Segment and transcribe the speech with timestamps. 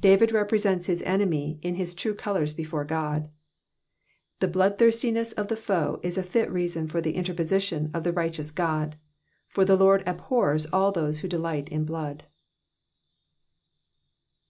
[0.00, 3.28] David represents his enemy in his true colours before God;
[4.38, 8.50] the bloodtliirstiness of the foe is a fit reason for the interposition of the righteous
[8.50, 8.96] God,
[9.48, 12.24] for the Lord abhors all those who delight in blood.